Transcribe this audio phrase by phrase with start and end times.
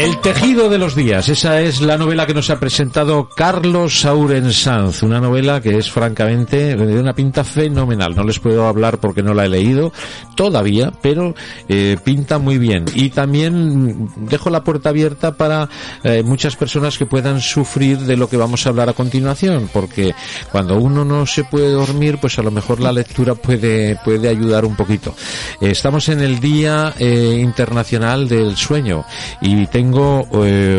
[0.00, 4.52] El tejido de los días, esa es la novela que nos ha presentado Carlos Sauren
[4.52, 8.14] Sanz, una novela que es francamente de una pinta fenomenal.
[8.14, 9.92] No les puedo hablar porque no la he leído
[10.36, 11.34] todavía, pero
[11.68, 12.84] eh, pinta muy bien.
[12.94, 15.68] Y también dejo la puerta abierta para
[16.04, 20.14] eh, muchas personas que puedan sufrir de lo que vamos a hablar a continuación, porque
[20.52, 24.64] cuando uno no se puede dormir, pues a lo mejor la lectura puede, puede ayudar
[24.64, 25.12] un poquito.
[25.60, 29.04] Estamos en el Día eh, Internacional del Sueño
[29.40, 30.78] y tengo tengo, eh,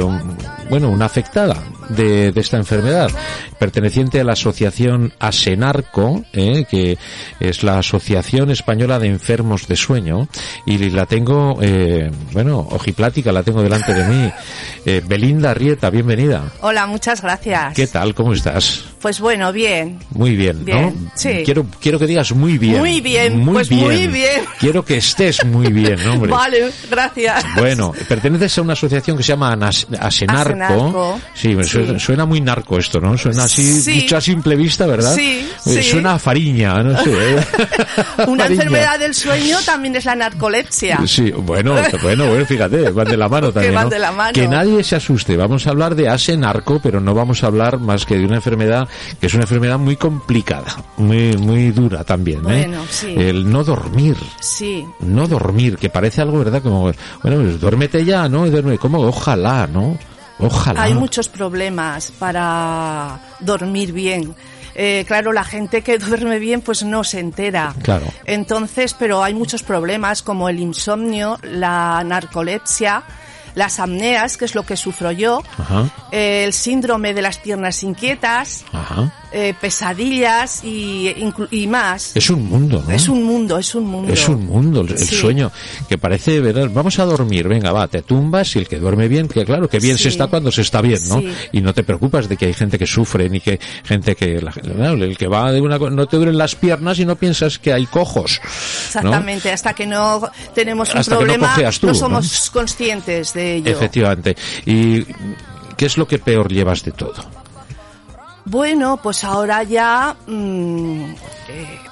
[0.70, 1.56] bueno, una afectada
[1.90, 3.10] de, de, esta enfermedad,
[3.58, 6.98] perteneciente a la asociación ASENARCO, eh, que
[7.40, 10.28] es la Asociación Española de Enfermos de Sueño,
[10.66, 14.32] y la tengo, eh, bueno, ojiplática, la tengo delante de mí.
[14.86, 16.52] Eh, Belinda Rieta, bienvenida.
[16.62, 17.73] Hola, muchas gracias.
[17.73, 18.14] ¿Qué tal?
[18.14, 18.84] ¿Cómo estás?
[19.02, 20.00] Pues bueno, bien.
[20.12, 21.12] Muy bien, bien ¿no?
[21.16, 21.42] Sí.
[21.46, 22.80] Quiero, quiero que digas muy bien.
[22.80, 23.86] Muy bien, muy pues bien.
[23.86, 24.42] muy bien.
[24.60, 26.32] Quiero que estés muy bien, hombre.
[26.40, 27.46] Vale, gracias.
[27.56, 30.50] Bueno, perteneces a una asociación que se llama Anas- Asenarco.
[30.52, 31.19] Asenarco.
[31.33, 32.00] Sí, suena, Sí.
[32.00, 33.17] suena muy narco esto, ¿no?
[33.17, 34.08] Suena así, Sí.
[34.14, 35.14] a simple vista, ¿verdad?
[35.16, 35.83] Sí, Eh, sí.
[35.83, 37.11] Suena a fariña, no sé.
[37.11, 37.36] ¿eh?
[38.27, 38.45] Una Fariña.
[38.64, 41.00] enfermedad del sueño también es la narcolepsia.
[41.05, 43.73] Sí, bueno, bueno, bueno, fíjate, van de la mano también.
[43.75, 43.89] van ¿no?
[43.89, 44.33] de la mano.
[44.33, 45.36] Que nadie se asuste.
[45.38, 48.88] Vamos a hablar de asenarco, pero no vamos a hablar más que de una enfermedad
[49.20, 52.39] que es una enfermedad muy complicada, muy, muy dura también.
[52.42, 52.67] ¿eh?
[52.67, 53.14] Bueno, sí.
[53.17, 54.16] El no dormir.
[54.39, 54.86] Sí.
[55.00, 56.61] No dormir, que parece algo, ¿verdad?
[56.61, 58.45] Como, bueno, pues duérmete ya, ¿no?
[58.45, 58.50] Y
[58.92, 59.08] ¿Cómo?
[59.08, 59.98] Ojalá, ¿no?
[60.39, 60.83] Ojalá.
[60.83, 64.36] Hay muchos problemas para dormir bien.
[64.73, 67.76] Eh, claro, la gente que duerme bien pues no se entera.
[67.83, 68.08] Claro.
[68.26, 73.04] Entonces, pero hay muchos problemas como el insomnio, la narcolepsia,
[73.55, 78.64] las apneas, que es lo que sufro yo, Ajá, el síndrome de las piernas inquietas,
[78.71, 79.11] ajá.
[79.32, 81.14] Eh, pesadillas y,
[81.52, 82.16] y más.
[82.16, 82.94] Es un mundo, ¿no?
[82.94, 84.12] Es un mundo, es un mundo.
[84.14, 85.16] Es un mundo, el, Sí.
[85.16, 85.52] sueño,
[85.88, 86.70] que parece, ¿verdad?
[86.73, 89.80] Vamos a dormir, venga, va, te tumbas y el que duerme bien, que claro, que
[89.80, 91.20] bien se está cuando se está bien, ¿no?
[91.20, 91.32] Sí.
[91.54, 94.54] Y no te preocupas de que hay gente que sufre, ni que gente que, la-
[94.95, 97.86] el que va de una, no te duelen las piernas y no piensas que hay
[97.86, 98.39] cojos.
[98.44, 98.50] ¿no?
[98.88, 100.22] Exactamente, hasta que no
[100.54, 101.94] tenemos un Hasta que no problema, cojeas tú, ¿no?
[101.94, 103.72] somos conscientes de ello.
[103.72, 104.36] Efectivamente.
[104.66, 105.04] ¿Y
[105.78, 107.14] qué es lo que peor llevas de todo?
[108.45, 111.16] Bueno, pues ahora ya, eh,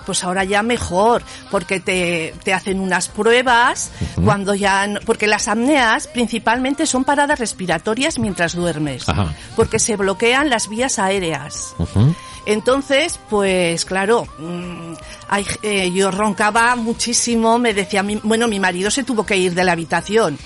[0.05, 1.21] pues ahora ya mejor,
[1.51, 3.91] porque te, te hacen unas pruebas
[4.23, 9.33] cuando ya, no- porque las apneas principalmente son paradas respiratorias mientras duermes, Ajá.
[9.55, 11.75] porque se bloquean las vías aéreas.
[12.45, 14.93] Entonces, pues claro, mm,
[15.27, 19.53] hay- eh, yo roncaba muchísimo, me decía, mi, bueno, mi marido se tuvo que ir
[19.53, 20.39] de la habitación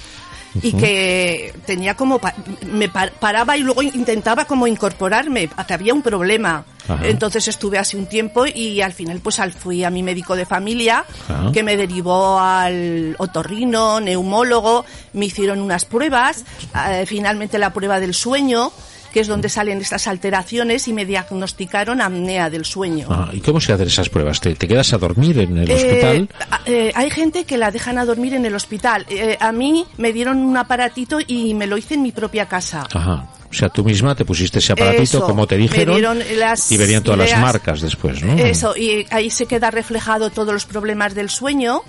[0.62, 2.34] y que tenía como, pa-
[2.66, 6.66] me par- paraba y luego intentaba como incorporarme, que había un problema.
[6.88, 7.08] Ajá.
[7.08, 10.46] Entonces estuve así un tiempo y al final pues al- fui a mi médico de
[10.46, 11.52] familia Ajá.
[11.54, 16.44] que me derivó al otorrino, neumólogo, me hicieron unas pruebas,
[16.90, 18.72] eh, finalmente la prueba del sueño,
[19.14, 23.08] que es donde salen estas alteraciones y me diagnosticaron apnea del sueño.
[23.10, 24.40] Ah, ¿Y cómo se hacen esas pruebas?
[24.42, 26.30] ¿Te, te quedas a dormir en el Eh, hospital?
[26.66, 29.06] eh, hay gente que la dejan a dormir en el hospital.
[29.10, 32.88] Eh, a mí me dieron un aparatito y me lo hice en mi propia casa.
[32.94, 33.28] Ajá.
[33.50, 37.04] O sea, tú misma te pusiste ese aparatito Eso, como te dijeron las y venían
[37.04, 38.34] todas las marcas después, ¿no?
[38.38, 41.82] Eso, y ahí se queda reflejado todos los problemas del sueño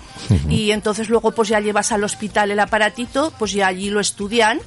[0.49, 4.59] y entonces luego pues ya llevas al hospital el aparatito, pues ya allí lo estudian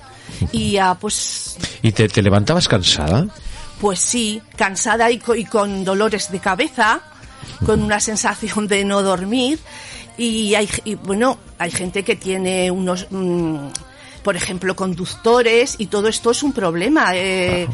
[0.52, 3.26] y ya pues ¿Y te, te levantabas cansada?
[3.80, 7.00] pues sí, cansada y, co- y con dolores de cabeza,
[7.64, 9.60] con una sensación de no dormir
[10.18, 13.68] y hay y, bueno, hay gente que tiene unos mm,
[14.26, 17.68] por ejemplo, conductores y todo esto es un problema, eh,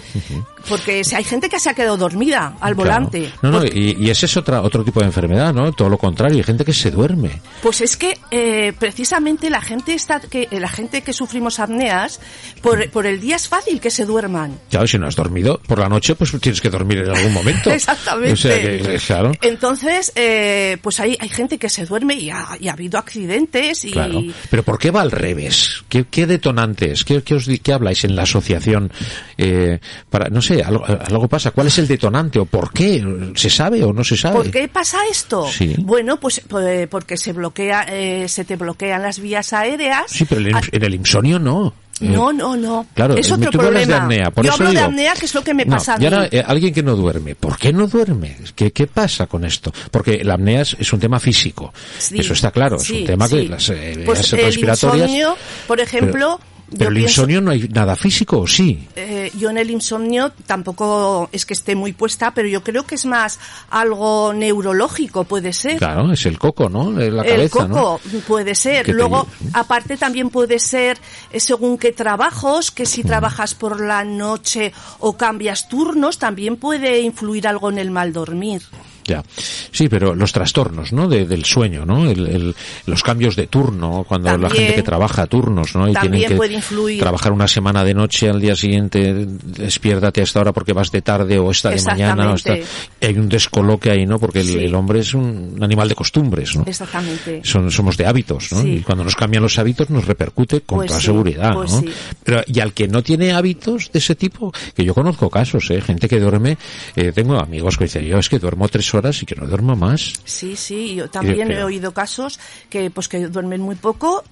[0.68, 2.76] porque si hay gente que se ha quedado dormida al Claro.
[2.76, 3.32] volante.
[3.40, 5.72] No, no, Porque- y, y ese es otra, otro tipo de enfermedad, ¿no?
[5.72, 7.40] Todo lo contrario, hay gente que se duerme.
[7.62, 12.20] Pues es que eh, precisamente la gente está que eh, la gente que sufrimos apneas
[12.60, 14.58] por, por el día es fácil que se duerman.
[14.70, 17.70] Claro, si no has dormido por la noche, pues tienes que dormir en algún momento.
[17.72, 18.32] Exactamente.
[18.34, 19.32] O sea, que, claro.
[19.40, 23.86] Entonces, eh, pues hay, hay gente que se duerme y ha, y ha habido accidentes
[23.86, 24.20] y Claro.
[24.50, 25.82] Pero ¿por qué va al revés?
[25.88, 27.04] ¿Qué, qué detonantes?
[27.04, 28.90] ¿Qué, qué os qué habláis en la asociación?
[29.38, 29.78] Eh,
[30.10, 31.52] para, no sé, algo, algo pasa.
[31.52, 33.02] ¿Cuál es el detonante o por qué?
[33.36, 34.36] ¿Se sabe o no se sabe?
[34.36, 35.46] ¿Por qué pasa esto?
[35.48, 35.74] Sí.
[35.78, 40.04] Bueno, pues, pues porque se bloquea, eh, se te bloquean las vías aéreas.
[40.08, 41.74] Sí, pero en el, Ah, en el insomnio no.
[42.02, 42.86] No, no, no.
[42.94, 43.86] Claro, es otro problema.
[43.86, 45.76] de apnea, por Yo eso hablo de digo- apnea, que es lo que me No,
[45.76, 46.04] pasa a mí.
[46.04, 48.36] ahora, eh, alguien que no duerme, ¿por qué no duerme?
[48.54, 49.72] ¿Qué, qué pasa con esto?
[49.90, 53.06] Porque la apnea es, es un tema físico, Sí, eso está claro, es sí, un
[53.06, 53.48] tema que sí.
[53.48, 55.08] las eh, Pues vías el respiratorias...
[55.10, 58.86] insomnio, por ejemplo, pero yo el pienso- insomnio no hay nada físico, ¿o sí?
[58.96, 62.94] Eh, yo en el insomnio tampoco es que esté muy puesta, pero yo creo que
[62.96, 63.38] es más
[63.70, 65.78] algo neurológico, puede ser.
[65.78, 66.90] Claro, es el coco, ¿no?
[66.92, 67.74] La el cabeza, ¿no?
[67.74, 68.84] coco puede ser.
[68.86, 70.98] Que te- Luego, aparte también puede ser
[71.30, 72.86] eh, según qué trabajos, que Mm.
[72.86, 78.12] si trabajas por la noche o cambias turnos, también puede influir algo en el mal
[78.12, 78.62] dormir.
[79.04, 79.22] Ya.
[79.70, 81.08] Sí, pero los trastornos, ¿no?
[81.08, 82.08] De- del sueño, ¿no?
[82.10, 82.54] El, el-
[82.86, 85.88] los cambios de turno, cuando la gente que trabaja turnos, ¿no?
[85.88, 87.00] Y tienen que puede influir.
[87.00, 89.26] trabajar una semana de noche, al día siguiente
[89.56, 92.32] despiértate a esta hora porque vas de tarde o esta de mañana.
[92.32, 92.54] O esta...
[93.00, 94.18] Hay un descoloque ahí, ¿no?
[94.18, 94.58] Porque el, Sí.
[94.58, 96.64] el hombre es un animal de costumbres, ¿no?
[96.66, 97.40] Exactamente.
[97.44, 98.62] Son, somos de hábitos, ¿no?
[98.62, 98.68] Sí.
[98.76, 101.82] Y cuando nos cambian los hábitos nos repercute con Pues toda sí, seguridad, pues ¿no?
[102.24, 105.80] Pero, y al que no tiene hábitos de ese tipo, que yo conozco casos, ¿eh?
[105.80, 106.58] Gente que duerme,
[106.96, 109.76] eh, tengo amigos que dicen, yo es que duermo tres horas y que no duermo
[109.76, 110.12] más.
[110.24, 112.38] Sí, sí, yo también pero- he oído casos
[112.70, 114.24] que pues que duermen muy poco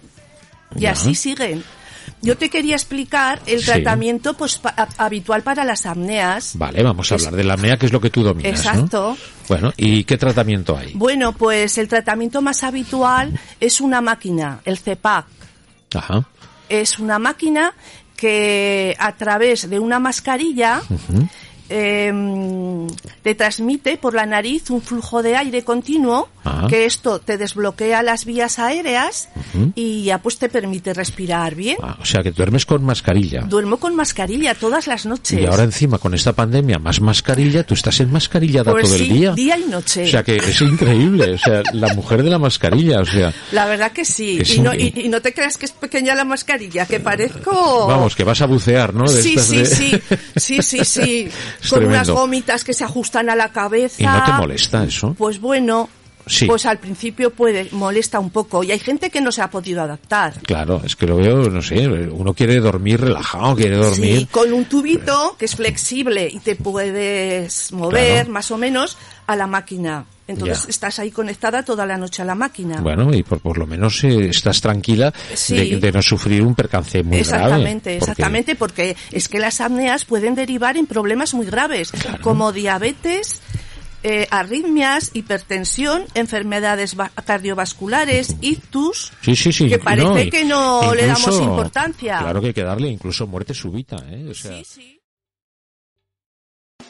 [0.77, 0.93] y Ya.
[0.93, 1.63] así siguen.
[2.23, 3.67] Yo te quería explicar el Sí.
[3.67, 6.53] tratamiento pues pa- habitual para las apneas.
[6.57, 8.71] Vale, vamos a Es- hablar de la apnea, que es lo que tú dominas, ¿no?
[8.73, 9.17] Exacto.
[9.49, 10.93] Bueno, ¿y qué tratamiento hay?
[10.95, 15.27] Bueno, pues el tratamiento más habitual es una máquina, el CEPAC.
[15.95, 16.25] Ajá.
[16.69, 17.75] Es una máquina
[18.17, 20.83] que a través de una mascarilla
[21.71, 22.87] em,
[23.23, 26.67] te transmite por la nariz un flujo de aire continuo, Ajá.
[26.69, 29.29] que esto te desbloquea las vías aéreas
[29.75, 31.77] y ya pues te permite respirar bien.
[31.83, 33.43] Ah, o sea, que duermes con mascarilla.
[33.43, 35.39] Duermo con mascarilla todas las noches.
[35.41, 39.05] Y ahora encima con esta pandemia más mascarilla, tú estás en mascarilla Pues todo sí,
[39.05, 39.33] el día.
[39.33, 40.05] día y noche.
[40.05, 43.67] O sea que es increíble, o sea, la mujer de la mascarilla, o sea, La
[43.67, 44.41] verdad que sí.
[44.55, 47.87] Y, no, y, y no te creas que es pequeña la mascarilla, que parezco...
[47.87, 49.05] vamos, que vas a bucear, ¿no?
[49.11, 50.01] De Sí, sí, de- sí,
[50.37, 51.29] sí, sí, sí.
[51.69, 52.15] Con unas tremendo.
[52.15, 54.03] gomitas que se ajustan a la cabeza.
[54.03, 55.15] ¿Y no te molesta eso?
[55.19, 55.89] Pues bueno,
[56.31, 56.47] Sí.
[56.47, 58.63] pues al principio puede, molesta un poco.
[58.65, 60.35] Y hay gente que no se ha podido adaptar.
[60.43, 64.19] Claro, es que lo veo, no sé, uno quiere dormir relajado, quiere dormir.
[64.21, 68.31] Sí, con un tubito que es flexible y te puedes mover Claro.
[68.31, 68.97] más o menos
[69.27, 70.05] a la máquina.
[70.27, 70.71] Entonces Ya.
[70.71, 72.81] estás ahí conectada toda la noche a la máquina.
[72.81, 75.57] Bueno, y por, por lo menos eh, estás tranquila Sí.
[75.71, 77.73] de, de no sufrir un percance muy exactamente, grave.
[77.81, 81.91] porque- exactamente, porque es que las apneas pueden derivar en problemas muy graves,
[82.23, 83.43] como diabetes,
[84.03, 89.69] eh, arritmias, hipertensión, enfermedades va- cardiovasculares, ictus, Sí, sí, sí.
[89.69, 92.19] que parece y- que no le damos incluso- importancia.
[92.19, 94.27] Claro que hay que darle incluso muerte súbita, ¿eh?
[94.31, 94.97] O sea, Sí, sí.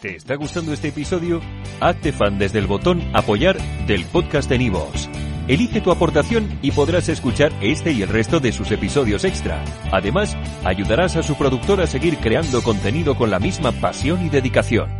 [0.01, 1.41] ¿Te está gustando este episodio?
[1.81, 5.09] Hazte fan desde el botón Apoyar del podcast de Nivos.
[5.47, 9.63] Elige tu aportación y podrás escuchar este y el resto de sus episodios extra.
[9.93, 15.00] Además, ayudarás a su productor a seguir creando contenido con la misma pasión y dedicación.